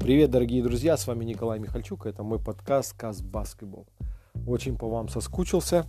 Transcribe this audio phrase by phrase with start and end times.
[0.00, 3.86] Привет, дорогие друзья, с вами Николай Михальчук, это мой подкаст «Каз Баскетбол».
[4.46, 5.84] Очень по вам соскучился,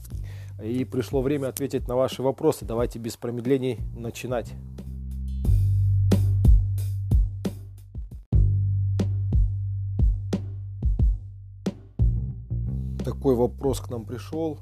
[0.61, 2.65] и пришло время ответить на ваши вопросы.
[2.65, 4.51] Давайте без промедлений начинать.
[13.05, 14.59] Такой вопрос к нам пришел.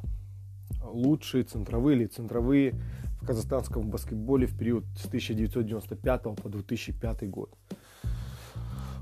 [0.84, 2.76] Лучшие центровые или центровые
[3.20, 7.50] в казахстанском баскетболе в период с 1995 по 2005 год.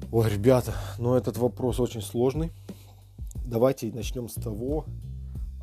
[0.10, 2.54] Ой, ребята, ну этот вопрос очень сложный.
[3.46, 4.86] Давайте начнем с того,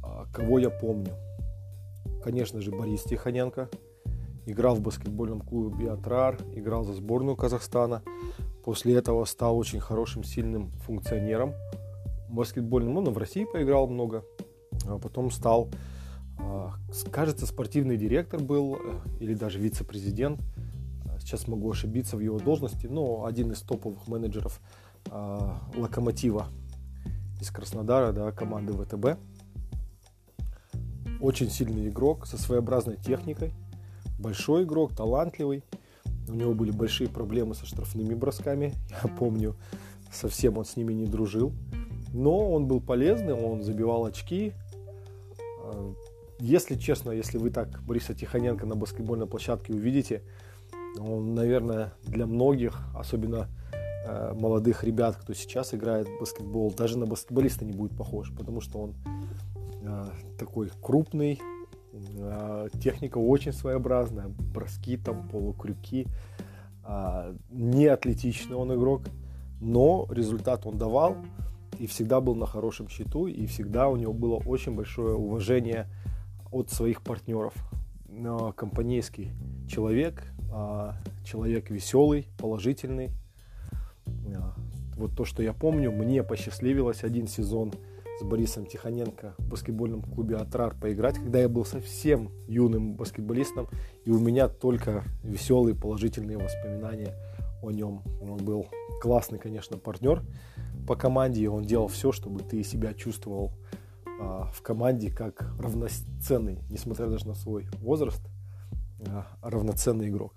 [0.02, 1.12] а, кого я помню.
[2.22, 3.70] Конечно же, Борис Тихоненко.
[4.44, 8.02] Играл в баскетбольном клубе «Атрар», играл за сборную Казахстана.
[8.62, 11.54] После этого стал очень хорошим, сильным функционером
[12.28, 12.92] баскетбольным.
[12.92, 14.26] Ну, в России поиграл много.
[14.86, 15.70] А потом стал,
[16.38, 16.74] а,
[17.10, 18.78] кажется, спортивный директор был, э,
[19.20, 20.38] или даже вице-президент–
[21.24, 24.60] сейчас могу ошибиться в его должности, но один из топовых менеджеров
[25.10, 26.46] э, Локомотива
[27.40, 29.18] из Краснодара, да, команды ВТБ.
[31.20, 33.52] Очень сильный игрок со своеобразной техникой,
[34.18, 35.64] большой игрок, талантливый.
[36.28, 39.56] У него были большие проблемы со штрафными бросками, я помню,
[40.12, 41.52] совсем он с ними не дружил.
[42.12, 44.52] Но он был полезный, он забивал очки.
[45.62, 45.94] А,
[46.38, 50.22] если честно, если вы так Бориса Тихоненко на баскетбольной площадке увидите,
[50.98, 53.48] он, наверное, для многих, особенно
[54.06, 58.60] э, молодых ребят, кто сейчас играет в баскетбол, даже на баскетболиста не будет похож, потому
[58.60, 58.94] что он
[59.82, 60.06] э,
[60.38, 61.40] такой крупный,
[61.92, 66.06] э, техника очень своеобразная, броски там, полукрюки,
[66.86, 69.02] э, не атлетичный он игрок,
[69.60, 71.16] но результат он давал
[71.78, 75.88] и всегда был на хорошем счету, и всегда у него было очень большое уважение
[76.52, 77.54] от своих партнеров.
[78.56, 79.32] Компанейский
[79.68, 80.22] человек,
[81.24, 83.10] человек веселый, положительный.
[84.34, 84.54] А,
[84.96, 87.72] вот то, что я помню, мне посчастливилось один сезон
[88.20, 93.68] с Борисом Тихоненко в баскетбольном клубе «Атрар» поиграть, когда я был совсем юным баскетболистом,
[94.04, 97.14] и у меня только веселые, положительные воспоминания
[97.62, 98.02] о нем.
[98.20, 98.66] Он был
[99.00, 100.22] классный, конечно, партнер
[100.86, 103.52] по команде, и он делал все, чтобы ты себя чувствовал
[104.20, 108.20] а, в команде как равноценный, несмотря даже на свой возраст.
[109.08, 110.34] А, равноценный игрок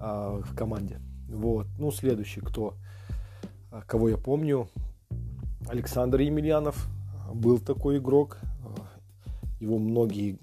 [0.00, 1.00] а, в команде.
[1.28, 1.66] Вот.
[1.78, 2.74] Ну, следующий, кто,
[3.70, 4.68] а, кого я помню,
[5.68, 6.88] Александр Емельянов
[7.32, 8.38] был такой игрок.
[9.60, 10.38] Его многие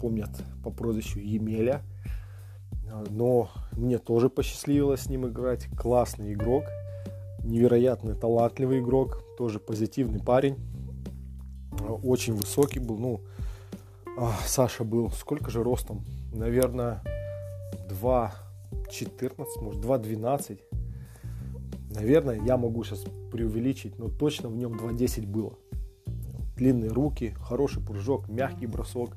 [0.00, 0.30] помнят
[0.62, 1.82] по прозвищу Емеля.
[3.10, 5.66] Но мне тоже посчастливилось с ним играть.
[5.76, 6.62] Классный игрок,
[7.42, 10.56] невероятно талантливый игрок, тоже позитивный парень.
[12.04, 12.96] Очень высокий был.
[12.96, 13.20] Ну,
[14.46, 16.04] Саша был сколько же ростом?
[16.34, 17.02] наверное,
[17.88, 20.60] 2.14, может 2.12.
[21.90, 25.54] Наверное, я могу сейчас преувеличить, но точно в нем 2.10 было.
[26.56, 29.16] Длинные руки, хороший прыжок, мягкий бросок.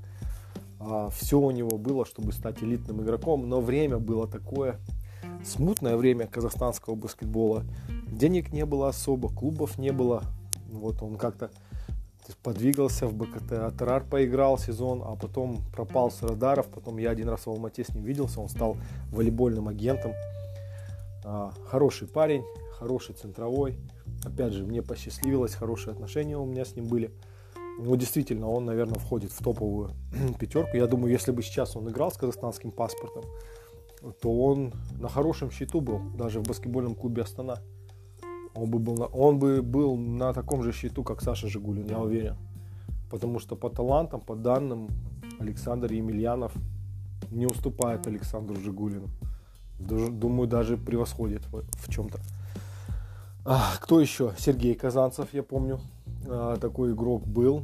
[0.80, 4.80] А, все у него было, чтобы стать элитным игроком, но время было такое,
[5.44, 7.64] смутное время казахстанского баскетбола.
[8.08, 10.24] Денег не было особо, клубов не было.
[10.72, 11.50] Вот он как-то
[12.44, 13.54] подвигался в БКТ.
[13.54, 16.68] Атерар поиграл сезон, а потом пропал с радаров.
[16.68, 18.78] Потом я один раз в Алмате с ним виделся, он стал
[19.12, 20.14] волейбольным агентом.
[21.24, 22.44] А, хороший парень,
[22.74, 23.78] хороший центровой.
[24.26, 27.12] Опять же, мне посчастливилось, хорошие отношения у меня с ним были.
[27.80, 29.92] Ну, действительно, он, наверное, входит в топовую
[30.40, 30.78] пятерку.
[30.78, 33.24] Я думаю, если бы сейчас он играл с казахстанским паспортом,
[34.22, 37.62] то он на хорошем счету был, даже в баскетбольном клубе Астана.
[38.58, 42.00] Он бы, был на, он бы был на таком же счету, как Саша Жигулин, я
[42.00, 42.36] уверен.
[43.10, 44.90] Потому что по талантам, по данным,
[45.40, 46.52] Александр Емельянов
[47.32, 49.08] не уступает Александру Жигулину.
[49.80, 52.20] Думаю, даже превосходит в, чем-то.
[53.46, 54.34] А, кто еще?
[54.38, 55.80] Сергей Казанцев, я помню.
[56.28, 57.64] А, такой игрок был.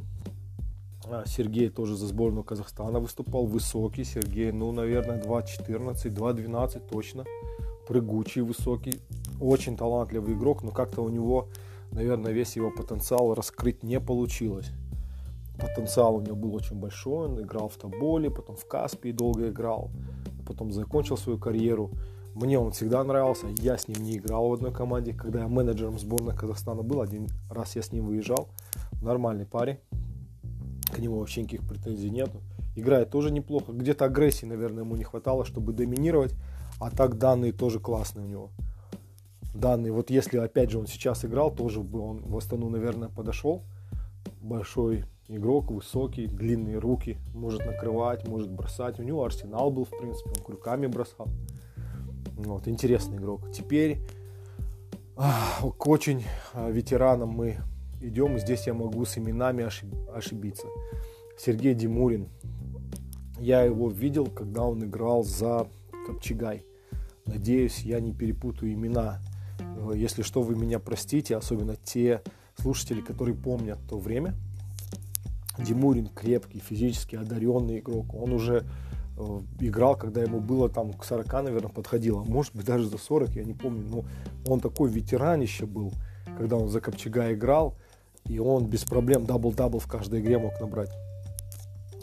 [1.06, 3.46] А, Сергей тоже за сборную Казахстана выступал.
[3.46, 7.24] Высокий Сергей, ну, наверное, 2.14, 2.12 точно.
[7.88, 9.00] Прыгучий, высокий
[9.44, 11.48] очень талантливый игрок, но как-то у него,
[11.92, 14.70] наверное, весь его потенциал раскрыть не получилось.
[15.58, 19.90] Потенциал у него был очень большой, он играл в Тоболе, потом в Каспии долго играл,
[20.46, 21.90] потом закончил свою карьеру.
[22.34, 25.12] Мне он всегда нравился, я с ним не играл в одной команде.
[25.12, 28.48] Когда я менеджером сборной Казахстана был, один раз я с ним выезжал.
[29.00, 29.78] Нормальный парень,
[30.92, 32.40] к нему вообще никаких претензий нету.
[32.74, 33.70] Играет тоже неплохо.
[33.70, 36.34] Где-то агрессии, наверное, ему не хватало, чтобы доминировать.
[36.80, 38.50] А так данные тоже классные у него
[39.54, 39.90] данный.
[39.90, 43.62] Вот если, опять же, он сейчас играл, тоже бы он в Астану, наверное, подошел.
[44.40, 48.98] Большой игрок, высокий, длинные руки, может накрывать, может бросать.
[48.98, 51.28] У него арсенал был, в принципе, он крюками бросал.
[52.36, 53.50] Вот, интересный игрок.
[53.52, 54.00] Теперь
[55.16, 57.58] к очень а, ветеранам мы
[58.00, 58.38] идем.
[58.38, 59.64] Здесь я могу с именами
[60.12, 60.66] ошибиться.
[61.38, 62.28] Сергей Димурин.
[63.38, 65.68] Я его видел, когда он играл за
[66.06, 66.64] Копчегай.
[67.26, 69.20] Надеюсь, я не перепутаю имена.
[69.94, 72.22] Если что, вы меня простите, особенно те
[72.60, 74.34] слушатели, которые помнят то время.
[75.58, 78.14] Димурин крепкий, физически одаренный игрок.
[78.14, 78.64] Он уже
[79.16, 82.24] э, играл, когда ему было там к 40, наверное, подходило.
[82.24, 83.84] Может быть, даже за 40, я не помню.
[83.88, 84.04] Но
[84.46, 85.92] он такой ветеранище был,
[86.38, 87.76] когда он за Копчега играл.
[88.24, 90.90] И он без проблем дабл-дабл в каждой игре мог набрать.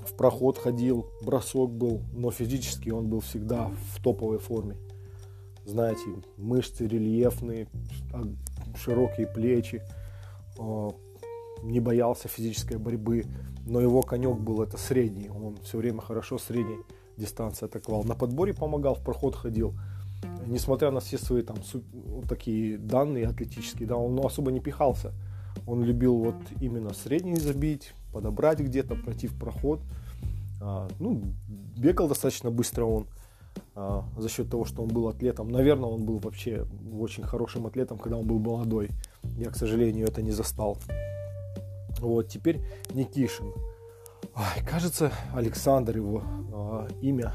[0.06, 4.78] В проход ходил, бросок был, но физически он был всегда в топовой форме.
[5.66, 6.06] Знаете,
[6.38, 7.68] мышцы рельефные,
[8.14, 8.24] а,
[8.76, 9.82] широкие плечи,
[10.58, 10.90] а,
[11.64, 13.26] не боялся физической борьбы,
[13.66, 16.80] но его конек был это средний, он все время хорошо средней
[17.18, 18.04] дистанции атаковал.
[18.04, 19.76] На подборе помогал, в проход ходил.
[20.46, 21.58] Несмотря на все свои там
[22.28, 25.14] такие данные атлетические, да, он ну, особо не пихался.
[25.68, 29.82] Он любил вот именно средний забить, подобрать где-то, пройти в проход.
[30.60, 31.24] А, ну,
[31.78, 33.08] бегал достаточно быстро он
[33.76, 35.50] за счет того, что он был атлетом.
[35.50, 38.90] Наверное, он был вообще очень хорошим атлетом, когда он был молодой.
[39.38, 40.78] Я, к сожалению, это не застал.
[42.00, 42.60] Вот, теперь
[42.94, 43.54] Никишин.
[44.36, 47.34] Ай, кажется, Александр его а, имя.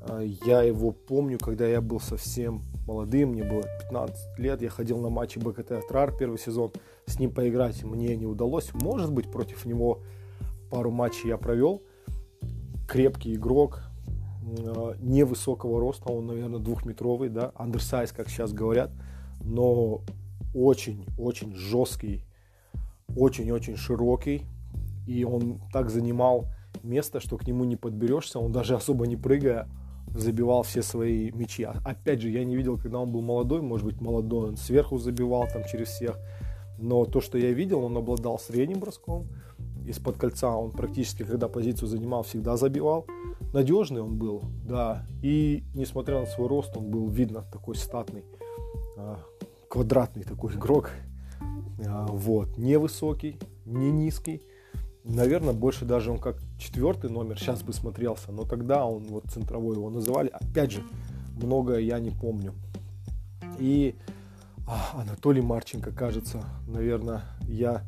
[0.00, 4.98] А, я его помню, когда я был совсем молодым, мне было 15 лет, я ходил
[4.98, 6.72] на матчи БКТ Атрар первый сезон,
[7.06, 8.72] с ним поиграть мне не удалось.
[8.72, 10.00] Может быть, против него
[10.70, 11.82] пару матчей я провел.
[12.88, 13.95] Крепкий игрок, э,
[15.00, 18.90] невысокого роста, он, наверное, двухметровый, да, андерсайз, как сейчас говорят,
[19.42, 20.02] но
[20.54, 22.24] очень-очень жесткий,
[23.16, 24.42] очень-очень широкий,
[25.06, 26.46] и он так занимал
[26.82, 29.68] место, что к нему не подберешься, он даже особо не прыгая
[30.08, 31.64] забивал все свои мячи.
[31.64, 34.98] А, опять же, я не видел, когда он был молодой, может быть, молодой, он сверху
[34.98, 36.18] забивал там через всех,
[36.78, 39.28] но то, что я видел, он обладал средним броском,
[39.86, 43.06] из-под кольца он практически, когда позицию занимал, всегда забивал.
[43.52, 45.06] Надежный он был, да.
[45.22, 48.24] И несмотря на свой рост, он был видно такой статный,
[48.96, 49.18] а,
[49.68, 50.90] квадратный такой игрок.
[51.86, 54.42] А, вот, невысокий, не низкий.
[55.04, 59.76] Наверное, больше даже он как четвертый номер сейчас бы смотрелся, но тогда он вот центровой
[59.76, 60.30] его называли.
[60.32, 60.82] Опять же,
[61.40, 62.54] многое я не помню.
[63.58, 63.94] И
[64.66, 67.84] а, Анатолий Марченко, кажется, наверное, я,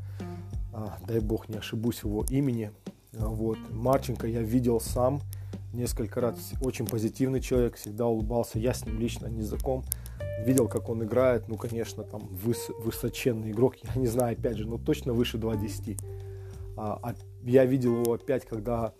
[1.07, 2.73] дай бог не ошибусь его имени,
[3.19, 5.21] а, вот, Марченко я видел сам
[5.73, 9.85] несколько раз, очень позитивный человек, всегда улыбался, я с ним лично не знаком,
[10.45, 14.67] видел, как он играет, ну, конечно, там выс, высоченный игрок, я не знаю, опять же,
[14.67, 16.01] но точно выше 2.10.
[16.77, 18.93] А, а я видел его опять, когда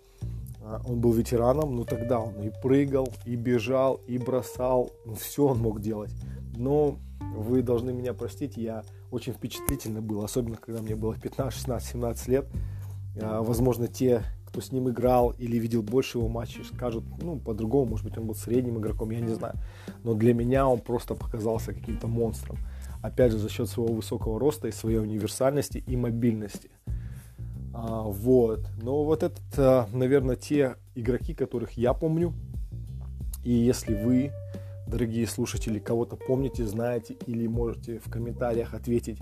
[0.61, 5.47] а, он был ветераном, но тогда он и прыгал, и бежал, и бросал, ну, все
[5.47, 6.11] он мог делать.
[6.55, 11.91] Но вы должны меня простить, я очень впечатлительный был, особенно когда мне было 15, 16,
[11.91, 12.47] 17 лет.
[13.21, 17.91] А, возможно, те, кто с ним играл или видел больше его матчей, скажут, ну, по-другому,
[17.91, 19.55] может быть, он был средним игроком, я не знаю.
[20.03, 22.57] Но для меня он просто показался каким-то монстром.
[23.01, 26.71] Опять же, за счет своего высокого роста и своей универсальности и мобильности.
[27.73, 28.67] А, вот.
[28.81, 32.33] Но вот это, а, наверное, те игроки, которых я помню.
[33.43, 34.31] И если вы
[34.89, 39.19] дорогие слушатели, кого-то помните, знаете или можете в комментариях ответить,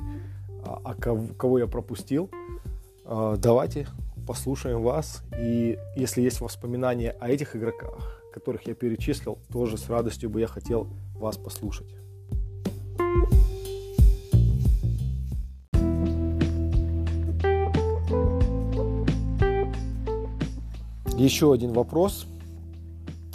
[0.64, 2.30] а, а кого, кого я пропустил,
[3.06, 3.88] а, давайте
[4.26, 5.24] послушаем вас.
[5.38, 10.48] И если есть воспоминания о этих игроках, которых я перечислил, тоже с радостью бы я
[10.48, 11.88] хотел вас послушать.
[21.18, 22.28] Еще один вопрос–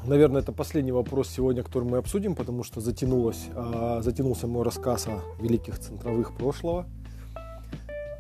[0.05, 5.07] Наверное, это последний вопрос сегодня, который мы обсудим, потому что затянулось, а, затянулся мой рассказ
[5.07, 6.87] о великих центровых прошлого.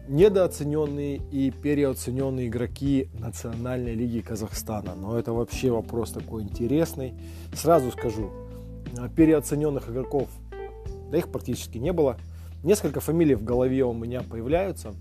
[0.08, 4.94] Недооцененные и переоцененные игроки Национальной лиги Казахстана.
[4.94, 7.14] Но это вообще вопрос такой интересный.
[7.52, 8.30] Сразу скажу,
[8.96, 10.28] а, переоцененных игроков,
[11.10, 12.16] да их практически не было.
[12.62, 14.94] Несколько фамилий в голове у меня появляются.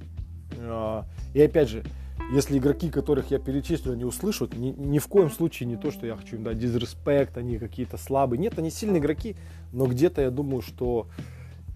[0.57, 1.83] А, и опять же,
[2.31, 6.07] если игроки, которых я перечислю, не услышат, ни, ни в коем случае не то, что
[6.07, 8.39] я хочу им дать дизреспект, они какие-то слабые.
[8.39, 9.35] Нет, они сильные игроки,
[9.73, 11.07] но где-то я думаю, что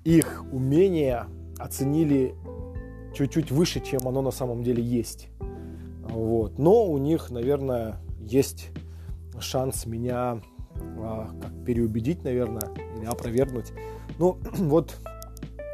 [0.06, 2.36] их умения оценили
[3.16, 5.28] чуть-чуть выше, чем оно на самом деле есть.
[6.02, 6.58] Вот.
[6.58, 8.70] Но у них, наверное, есть
[9.40, 10.42] шанс меня
[10.98, 13.74] а, как переубедить, наверное, или опровергнуть.
[14.20, 14.96] Ну, вот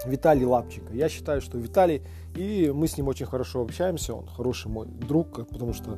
[0.05, 0.93] Виталий Лапченко.
[0.93, 2.01] Я считаю, что Виталий,
[2.35, 5.97] и мы с ним очень хорошо общаемся, он хороший мой друг, потому что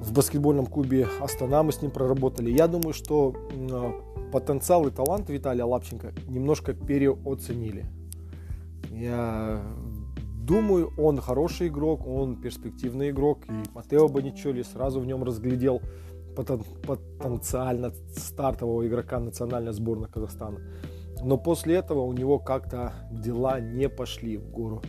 [0.00, 2.50] в баскетбольном клубе Астана мы с ним проработали.
[2.50, 3.34] Я думаю, что
[4.32, 7.86] потенциал и талант Виталия Лапченко немножко переоценили.
[8.90, 9.62] Я
[10.46, 13.40] думаю, он хороший игрок, он перспективный игрок.
[13.48, 15.80] И Матео Боничоли сразу в нем разглядел
[16.36, 20.60] потенциально стартового игрока национальной сборной Казахстана.
[21.22, 24.82] Но после этого у него как-то дела не пошли в гору.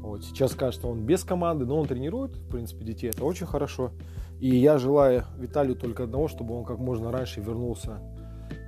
[0.00, 0.24] Вот.
[0.24, 3.10] Сейчас кажется, он без команды, но он тренирует, в принципе, детей.
[3.10, 3.92] Это очень хорошо.
[4.40, 8.00] И я желаю Виталию только одного, чтобы он как можно раньше вернулся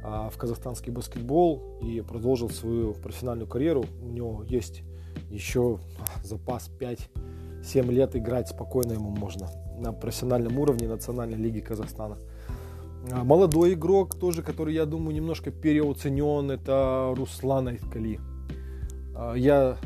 [0.05, 3.85] а, в казахстанский баскетбол и продолжил свою профессиональную карьеру.
[4.03, 4.83] У него есть
[5.31, 5.79] еще
[6.23, 9.49] запас 5-7 лет играть спокойно ему можно
[9.79, 12.19] на профессиональном уровне Национальной лиги Казахстана.
[13.11, 18.21] А, молодой игрок тоже, который, я думаю, немножко переоценен, это Руслан Айткали.
[19.15, 19.79] А, я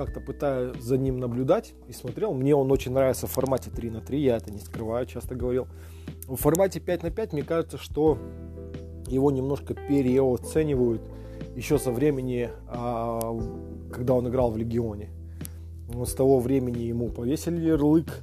[0.00, 2.32] как-то пытаюсь за ним наблюдать и смотрел.
[2.32, 5.66] Мне он очень нравится в формате 3 на 3, я это не скрываю, часто говорил.
[6.26, 8.16] В формате 5 на 5 мне кажется, что
[9.08, 11.02] его немножко переоценивают
[11.54, 13.38] еще со времени, а,
[13.92, 15.10] когда он играл в Легионе.
[15.88, 18.22] Вот с того времени ему повесили ярлык,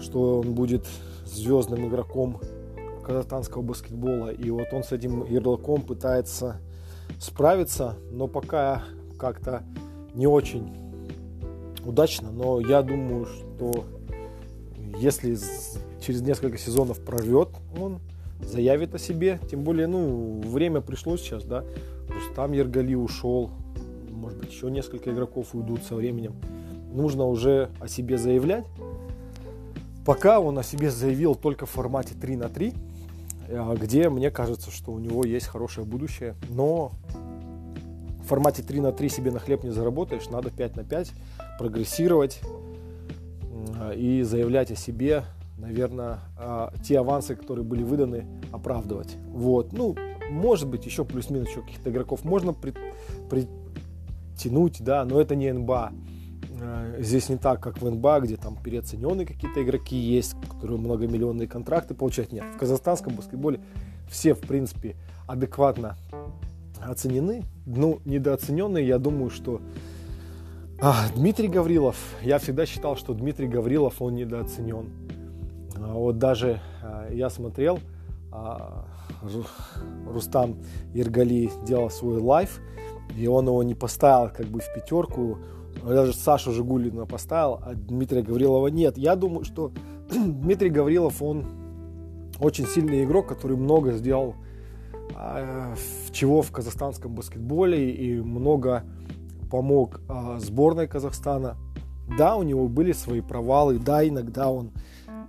[0.00, 0.86] что он будет
[1.26, 2.40] звездным игроком
[3.04, 4.28] казахстанского баскетбола.
[4.28, 6.60] И вот он с этим ярлыком пытается
[7.18, 8.84] справиться, но пока
[9.18, 9.64] как-то
[10.14, 10.81] не очень
[11.84, 12.30] удачно.
[12.30, 13.84] Но я думаю, что
[14.98, 15.36] если
[16.00, 17.48] через несколько сезонов прорвет
[17.78, 18.00] он,
[18.44, 19.40] заявит о себе.
[19.50, 21.64] Тем более, ну, время пришло сейчас, да.
[22.08, 23.50] Рустам Ергали ушел.
[24.10, 26.34] Может быть, еще несколько игроков уйдут со временем.
[26.92, 28.66] Нужно уже о себе заявлять.
[30.04, 32.74] Пока он о себе заявил только в формате 3 на 3,
[33.48, 36.34] э, где мне кажется, что у него есть хорошее будущее.
[36.50, 36.92] Но
[38.22, 41.12] в формате 3 на 3 себе на хлеб не заработаешь, надо 5 на 5
[41.58, 42.40] прогрессировать
[43.94, 45.24] и заявлять о себе
[45.62, 49.16] наверное, а, те авансы, которые были выданы, оправдывать.
[49.28, 49.72] Вот.
[49.72, 49.96] Ну,
[50.30, 52.74] может быть, еще плюс-минус еще каких-то игроков можно при,
[53.30, 55.92] притянуть, да, но это не НБА.
[56.60, 61.48] А, здесь не так, как в НБА, где там переоцененные какие-то игроки есть, которые многомиллионные
[61.48, 62.32] контракты получают.
[62.32, 63.60] Нет, в казахстанском баскетболе
[64.10, 65.96] все, в принципе, адекватно
[66.84, 67.44] оценены.
[67.66, 69.60] Ну, недооцененные, я думаю, что
[70.80, 71.96] а, Дмитрий Гаврилов.
[72.22, 74.90] Я всегда считал, что Дмитрий Гаврилов, он недооценен.
[75.76, 77.78] А вот даже а, я смотрел,
[78.32, 78.86] а,
[80.08, 80.56] Рустам
[80.94, 82.60] Иргали делал свой live,
[83.16, 85.38] и он его не поставил как бы в пятерку.
[85.84, 88.98] Даже Сашу Жигулина поставил, а Дмитрия Гаврилова нет.
[88.98, 89.72] Я думаю, что
[90.10, 91.46] Дмитрий Гаврилов, он
[92.40, 94.34] очень сильный игрок, который много сделал
[96.12, 98.84] чего в казахстанском баскетболе и много
[99.50, 100.00] помог
[100.38, 101.56] сборной Казахстана.
[102.18, 104.72] Да, у него были свои провалы, да, иногда он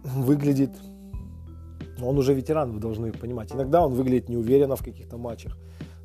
[0.04, 0.72] выглядит,
[2.02, 5.58] он уже ветеран, вы должны понимать, иногда он выглядит неуверенно в каких-то матчах,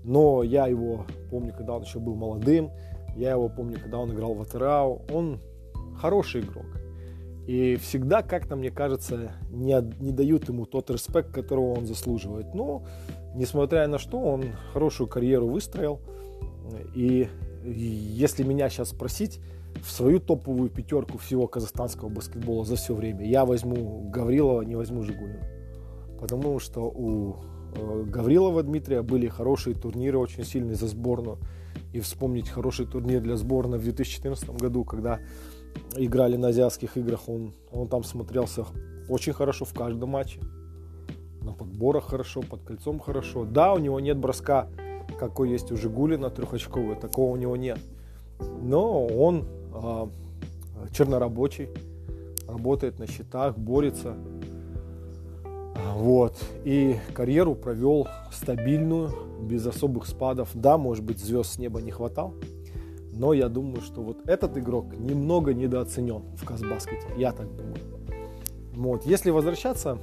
[0.04, 2.70] но я его помню, когда он еще был молодым,
[3.16, 5.40] я его помню, когда он играл в Атерау, он
[5.96, 6.66] хороший игрок.
[7.48, 12.52] И всегда, как-то, мне кажется, не, не дают ему тот респект, которого он заслуживает.
[12.52, 12.84] Но,
[13.34, 15.98] несмотря на что, он хорошую карьеру выстроил.
[16.94, 17.26] И
[17.64, 19.40] если меня сейчас спросить,
[19.82, 25.02] в свою топовую пятерку всего казахстанского баскетбола за все время я возьму Гаврилова, не возьму
[25.02, 25.46] Жигулина.
[26.20, 27.36] Потому что у
[27.74, 31.38] э, Гаврилова Дмитрия были хорошие турниры, очень сильные за сборную.
[31.94, 35.20] И вспомнить хороший турнир для сборной в 2014 году, когда
[35.96, 38.64] играли на азиатских играх, он, он там смотрелся
[39.08, 40.40] очень хорошо в каждом матче.
[41.42, 43.44] На подборах хорошо, под кольцом хорошо.
[43.44, 44.68] Да, у него нет броска,
[45.18, 47.78] какой есть у Жигулина трехочковый, такого у него нет.
[48.60, 50.10] Но он а,
[50.92, 51.68] чернорабочий,
[52.46, 54.14] работает на счетах, борется.
[55.94, 56.36] Вот.
[56.64, 59.10] И карьеру провел стабильную,
[59.40, 60.50] без особых спадов.
[60.54, 62.34] Да, может быть, звезд с неба не хватал,
[63.18, 67.08] но я думаю, что вот этот игрок немного недооценен в Казбаскете.
[67.16, 67.76] Я так думаю.
[68.74, 69.04] Вот.
[69.04, 69.98] Если возвращаться,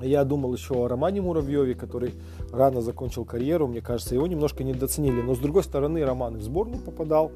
[0.00, 2.14] я думал еще о Романе Муравьеве, который
[2.50, 3.66] рано закончил карьеру.
[3.66, 5.20] Мне кажется, его немножко недооценили.
[5.20, 7.32] Но с другой стороны, Роман в сборную попадал.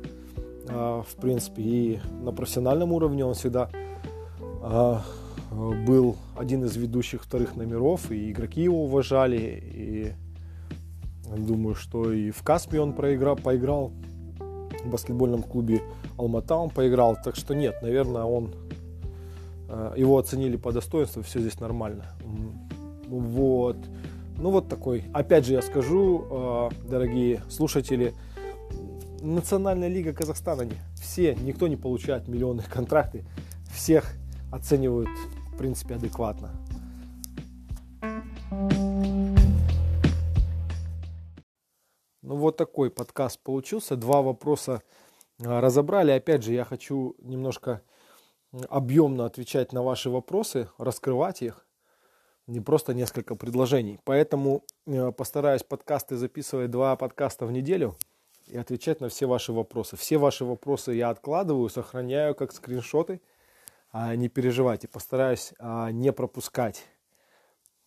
[0.69, 3.69] А, в принципе, и на профессиональном уровне он всегда
[4.63, 5.03] а,
[5.87, 10.13] был один из ведущих вторых номеров, и игроки его уважали, и
[11.37, 13.93] думаю, что и в Каспе он проиграл, поиграл,
[14.85, 15.83] в баскетбольном клубе
[16.17, 18.55] Алмата он поиграл, так что нет, наверное, он
[19.69, 22.07] а, его оценили по достоинству, все здесь нормально.
[23.09, 23.77] Вот.
[24.39, 25.05] Ну вот такой.
[25.13, 28.15] Опять же я скажу, дорогие слушатели,
[29.21, 30.67] Национальная лига Казахстана.
[31.01, 33.25] Все, никто не получает миллионные контракты.
[33.73, 34.13] Всех
[34.51, 35.09] оценивают,
[35.53, 36.51] в принципе, адекватно.
[42.31, 43.97] Ну вот такой подкаст получился.
[43.97, 44.85] Два вопроса
[45.41, 46.13] разобрали.
[46.13, 47.83] Опять же, я хочу немножко
[48.69, 51.67] объемно отвечать на ваши вопросы, раскрывать их,
[52.47, 53.99] не просто несколько предложений.
[54.05, 57.97] Поэтому э, постараюсь подкасты записывать два подкаста в неделю
[58.47, 59.97] и отвечать на все ваши вопросы.
[59.97, 63.21] Все ваши вопросы я откладываю, сохраняю как скриншоты.
[63.91, 66.87] А, не переживайте, постараюсь а, не пропускать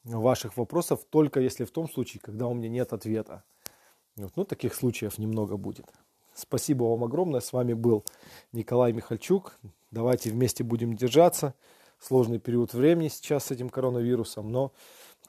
[0.04, 3.46] ваших вопросов, только если в том случае, когда у меня нет ответа.
[4.16, 4.32] Вот.
[4.36, 5.86] Ну, таких случаев немного будет.
[6.36, 7.42] Спасибо вам огромное.
[7.42, 8.04] С вами был
[8.52, 9.58] Николай Михальчук.
[9.92, 11.54] Давайте вместе будем держаться.
[12.00, 14.74] Сложный период времени сейчас с этим коронавирусом, но,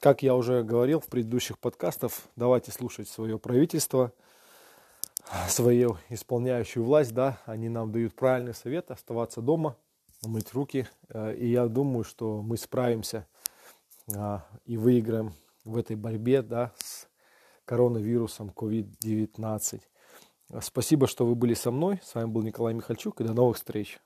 [0.01, 4.11] как я уже говорил в предыдущих подкастах, давайте слушать свое правительство,
[5.47, 9.77] свою исполняющую власть, да, они нам дают правильный совет оставаться дома,
[10.23, 13.25] мыть руки, э, и я думаю, что мы справимся
[14.13, 17.04] а, и выиграем в этой борьбе, да, с
[17.65, 19.81] коронавирусом COVID-19.
[20.61, 21.99] Спасибо, что вы были со мной.
[22.03, 23.99] С вами был Николай Михальчук и до новых встреч.